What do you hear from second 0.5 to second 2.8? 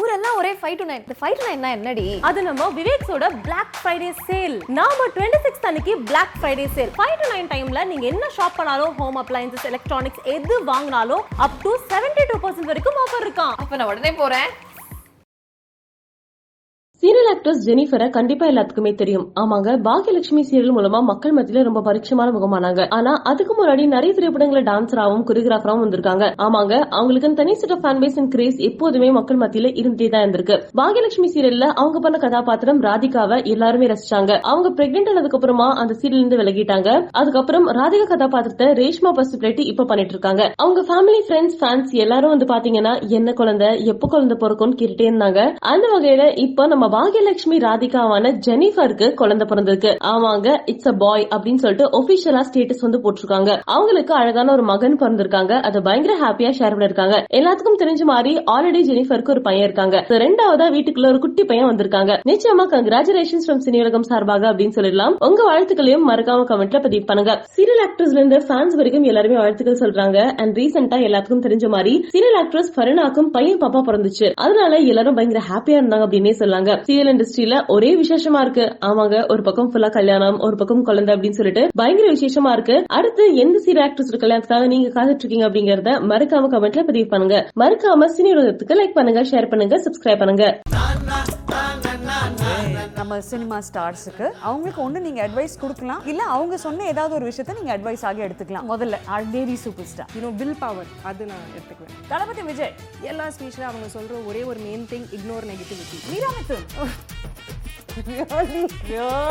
five to nine five to nine என்னடி? அது நம்ம